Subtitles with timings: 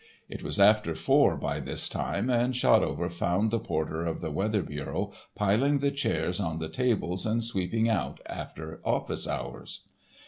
[0.27, 4.63] It was after four by this time, and Shotover found the porter of the Weather
[4.63, 9.81] Bureau piling the chairs on the tables and sweeping out after office hours.